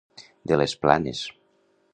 De 0.51 0.57
les 0.61 0.73
Planes. 0.87 1.23